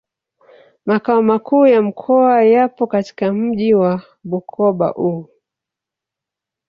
Makao 0.85 1.21
Makuu 1.23 1.65
ya 1.67 1.81
Mkoa 1.81 2.43
yapo 2.43 2.87
katika 2.87 3.33
mji 3.33 3.73
wa 3.73 4.03
Bukoba 4.23 4.93
u 4.95 5.29